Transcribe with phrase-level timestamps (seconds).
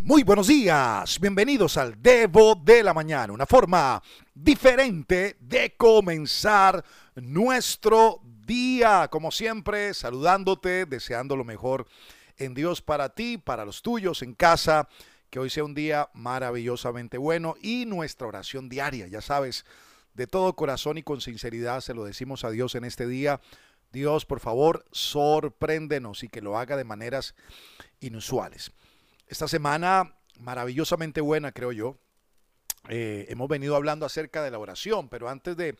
[0.00, 6.82] Muy buenos días, bienvenidos al Devo de la Mañana, una forma diferente de comenzar
[7.16, 9.08] nuestro día.
[9.08, 11.86] Como siempre, saludándote, deseando lo mejor
[12.38, 14.88] en Dios para ti, para los tuyos, en casa.
[15.28, 19.66] Que hoy sea un día maravillosamente bueno y nuestra oración diaria, ya sabes,
[20.14, 23.40] de todo corazón y con sinceridad se lo decimos a Dios en este día.
[23.92, 27.34] Dios, por favor, sorpréndenos y que lo haga de maneras
[28.00, 28.72] inusuales.
[29.28, 31.98] Esta semana maravillosamente buena, creo yo.
[32.88, 35.76] Eh, hemos venido hablando acerca de la oración, pero antes de,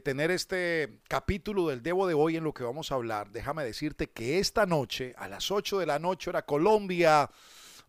[0.00, 4.08] tener este capítulo del Debo de hoy en lo que vamos a hablar, déjame decirte
[4.08, 7.30] que esta noche, a las 8 de la noche, hora Colombia,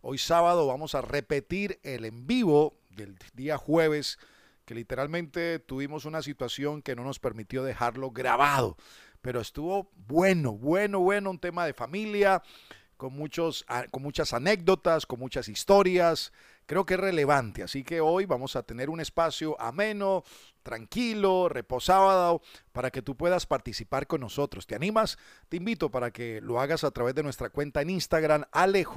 [0.02, 4.18] hoy sábado vamos a repetir el en vivo del día jueves,
[4.66, 8.76] que literalmente tuvimos una situación que no nos permitió dejarlo grabado,
[9.22, 12.42] pero estuvo bueno, bueno, bueno, un tema de familia,
[13.04, 16.32] con, muchos, con muchas anécdotas, con muchas historias.
[16.64, 20.24] Creo que es relevante, así que hoy vamos a tener un espacio ameno,
[20.62, 22.40] tranquilo, reposado,
[22.72, 24.66] para que tú puedas participar con nosotros.
[24.66, 25.18] ¿Te animas?
[25.50, 28.96] Te invito para que lo hagas a través de nuestra cuenta en Instagram, alejo-alón.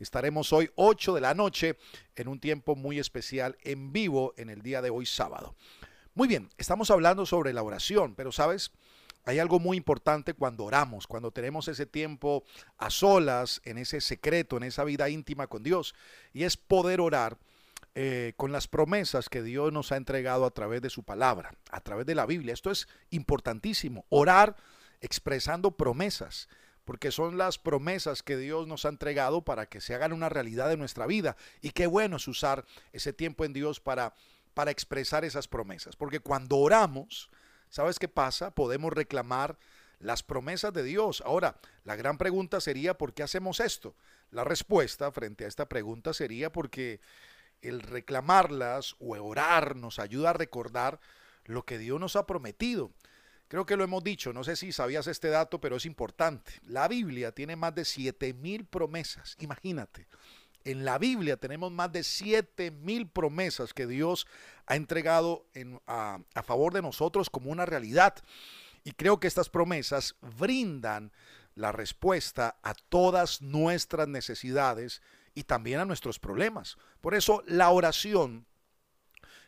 [0.00, 1.78] Estaremos hoy 8 de la noche
[2.16, 5.54] en un tiempo muy especial en vivo en el día de hoy sábado.
[6.14, 8.72] Muy bien, estamos hablando sobre la oración, pero sabes,
[9.30, 12.44] hay algo muy importante cuando oramos, cuando tenemos ese tiempo
[12.78, 15.94] a solas, en ese secreto, en esa vida íntima con Dios,
[16.32, 17.38] y es poder orar
[17.94, 21.80] eh, con las promesas que Dios nos ha entregado a través de su palabra, a
[21.80, 22.52] través de la Biblia.
[22.52, 24.56] Esto es importantísimo, orar
[25.00, 26.48] expresando promesas
[26.84, 30.68] porque son las promesas que Dios nos ha entregado para que se hagan una realidad
[30.68, 31.36] de nuestra vida.
[31.60, 34.16] Y qué bueno es usar ese tiempo en Dios para,
[34.54, 37.30] para expresar esas promesas, porque cuando oramos,
[37.70, 38.54] ¿sabes qué pasa?
[38.54, 39.58] Podemos reclamar
[39.98, 41.22] las promesas de Dios.
[41.24, 43.94] Ahora, la gran pregunta sería, ¿por qué hacemos esto?
[44.30, 47.00] La respuesta frente a esta pregunta sería porque
[47.62, 51.00] el reclamarlas o orar nos ayuda a recordar
[51.44, 52.90] lo que Dios nos ha prometido.
[53.48, 56.52] Creo que lo hemos dicho, no sé si sabías este dato, pero es importante.
[56.62, 60.06] La Biblia tiene más de 7000 promesas, imagínate.
[60.64, 64.26] En la Biblia tenemos más de 7000 promesas que Dios
[64.66, 65.46] ha entregado
[65.86, 68.14] a, favor de nosotros como una realidad.
[68.84, 71.12] Y creo que estas promesas brindan
[71.54, 75.02] la respuesta a todas nuestras necesidades
[75.34, 76.76] y también a nuestros problemas.
[77.00, 78.46] Por eso la oración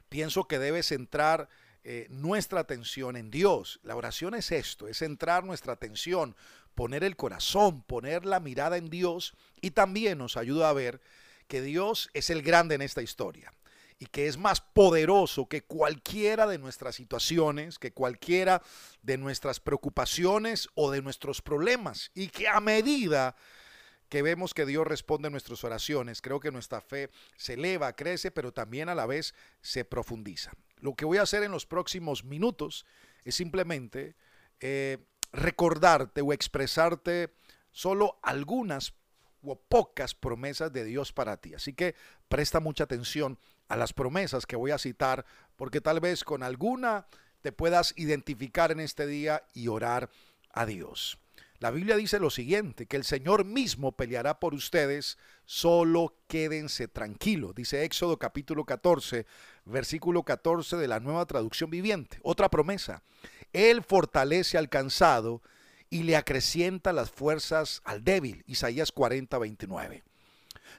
[0.08, 1.48] pienso que debe centrar
[1.84, 3.80] eh, nuestra atención en Dios.
[3.82, 6.36] La oración es esto, es centrar nuestra atención,
[6.74, 11.00] poner el corazón, poner la mirada en Dios y también nos ayuda a ver
[11.48, 13.52] que Dios es el grande en esta historia
[13.98, 18.62] y que es más poderoso que cualquiera de nuestras situaciones, que cualquiera
[19.02, 23.36] de nuestras preocupaciones o de nuestros problemas y que a medida
[24.08, 28.30] que vemos que Dios responde a nuestras oraciones, creo que nuestra fe se eleva, crece,
[28.30, 30.52] pero también a la vez se profundiza.
[30.80, 32.84] Lo que voy a hacer en los próximos minutos
[33.24, 34.16] es simplemente
[34.60, 34.98] eh,
[35.32, 37.34] recordarte o expresarte
[37.70, 38.94] solo algunas
[39.42, 41.54] o pocas promesas de Dios para ti.
[41.54, 41.94] Así que
[42.28, 43.38] presta mucha atención
[43.68, 45.24] a las promesas que voy a citar,
[45.56, 47.06] porque tal vez con alguna
[47.40, 50.10] te puedas identificar en este día y orar
[50.52, 51.18] a Dios.
[51.58, 57.54] La Biblia dice lo siguiente, que el Señor mismo peleará por ustedes, solo quédense tranquilos.
[57.54, 59.26] Dice Éxodo capítulo 14,
[59.64, 62.18] versículo 14 de la nueva traducción viviente.
[62.24, 63.04] Otra promesa,
[63.52, 65.42] Él fortalece al cansado
[65.90, 68.44] y le acrecienta las fuerzas al débil.
[68.46, 70.02] Isaías 40, 29.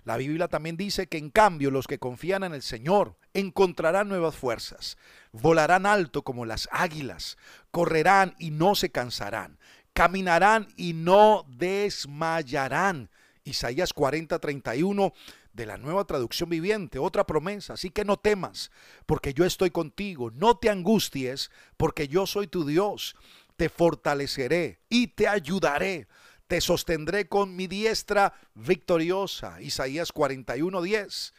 [0.06, 4.36] La Biblia también dice que en cambio los que confían en el Señor encontrarán nuevas
[4.36, 4.98] fuerzas,
[5.32, 7.38] volarán alto como las águilas,
[7.72, 9.58] correrán y no se cansarán,
[9.94, 13.10] caminarán y no desmayarán.
[13.44, 15.14] Isaías 40, 31
[15.52, 18.72] de la nueva traducción viviente, otra promesa, así que no temas,
[19.06, 23.16] porque yo estoy contigo, no te angusties, porque yo soy tu Dios,
[23.56, 26.08] te fortaleceré y te ayudaré,
[26.48, 29.62] te sostendré con mi diestra victoriosa.
[29.62, 31.34] Isaías 41, 10.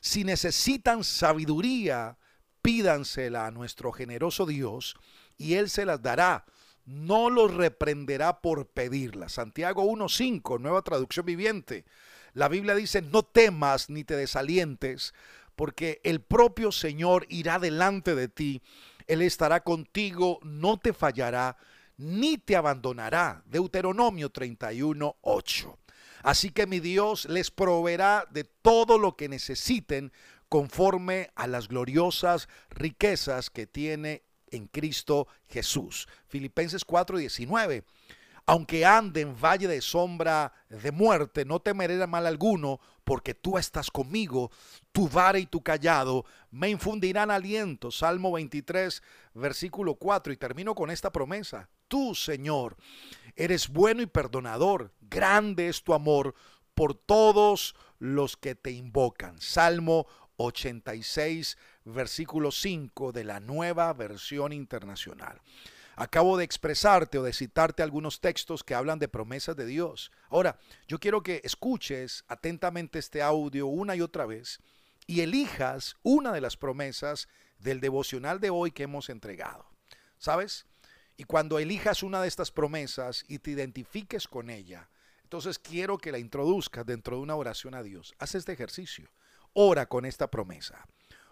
[0.00, 2.18] Si necesitan sabiduría,
[2.62, 4.96] pídansela a nuestro generoso Dios
[5.36, 6.44] y Él se las dará
[6.88, 9.28] no los reprenderá por pedirla.
[9.28, 11.84] Santiago 1.5, nueva traducción viviente.
[12.32, 15.12] La Biblia dice, no temas ni te desalientes,
[15.54, 18.62] porque el propio Señor irá delante de ti.
[19.06, 21.58] Él estará contigo, no te fallará,
[21.98, 23.42] ni te abandonará.
[23.44, 25.76] Deuteronomio 31.8.
[26.22, 30.10] Así que mi Dios les proveerá de todo lo que necesiten
[30.48, 34.22] conforme a las gloriosas riquezas que tiene
[34.52, 36.08] en Cristo Jesús.
[36.26, 37.84] Filipenses 4:19.
[38.46, 43.90] Aunque ande en valle de sombra de muerte, no temeré mal alguno, porque tú estás
[43.90, 44.50] conmigo,
[44.90, 47.90] tu vara y tu callado me infundirán aliento.
[47.90, 49.02] Salmo 23,
[49.34, 50.32] versículo 4.
[50.32, 51.68] Y termino con esta promesa.
[51.88, 52.76] Tú, Señor,
[53.36, 56.34] eres bueno y perdonador, grande es tu amor
[56.74, 59.40] por todos los que te invocan.
[59.40, 60.06] Salmo
[60.38, 65.40] 86, versículo 5 de la nueva versión internacional.
[65.96, 70.12] Acabo de expresarte o de citarte algunos textos que hablan de promesas de Dios.
[70.30, 74.60] Ahora, yo quiero que escuches atentamente este audio una y otra vez
[75.08, 79.66] y elijas una de las promesas del devocional de hoy que hemos entregado.
[80.18, 80.66] ¿Sabes?
[81.16, 84.88] Y cuando elijas una de estas promesas y te identifiques con ella,
[85.24, 88.14] entonces quiero que la introduzcas dentro de una oración a Dios.
[88.20, 89.10] Haz este ejercicio.
[89.52, 90.86] Ora con esta promesa.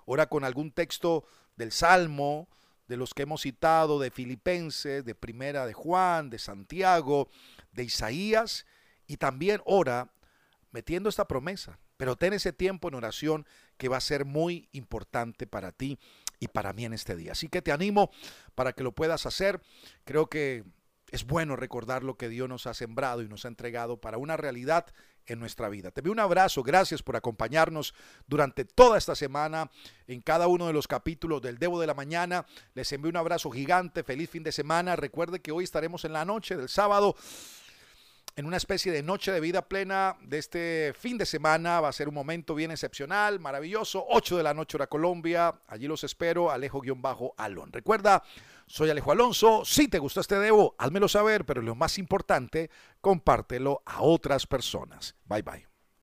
[0.04, 1.24] Ora con algún texto
[1.56, 2.48] del Salmo,
[2.88, 7.28] de los que hemos citado, de Filipenses, de Primera de Juan, de Santiago,
[7.72, 8.66] de Isaías,
[9.06, 10.10] y también ora
[10.70, 11.78] metiendo esta promesa.
[11.96, 13.46] Pero ten ese tiempo en oración
[13.78, 15.98] que va a ser muy importante para ti
[16.38, 17.32] y para mí en este día.
[17.32, 18.10] Así que te animo
[18.54, 19.62] para que lo puedas hacer.
[20.04, 20.64] Creo que
[21.10, 24.36] es bueno recordar lo que Dios nos ha sembrado y nos ha entregado para una
[24.36, 24.86] realidad
[25.26, 25.90] en nuestra vida.
[25.90, 27.94] Te envío un abrazo, gracias por acompañarnos
[28.26, 29.70] durante toda esta semana
[30.06, 32.46] en cada uno de los capítulos del Debo de la Mañana.
[32.74, 34.96] Les envío un abrazo gigante, feliz fin de semana.
[34.96, 37.16] Recuerde que hoy estaremos en la noche del sábado
[38.36, 41.80] en una especie de noche de vida plena de este fin de semana.
[41.80, 44.04] Va a ser un momento bien excepcional, maravilloso.
[44.08, 45.54] 8 de la noche hora Colombia.
[45.66, 46.50] Allí los espero.
[46.50, 47.72] Alejo-Alon.
[47.72, 48.22] Recuerda,
[48.66, 49.64] soy Alejo Alonso.
[49.64, 55.16] Si te gustó este debo, házmelo saber, pero lo más importante, compártelo a otras personas.
[55.24, 55.65] Bye bye.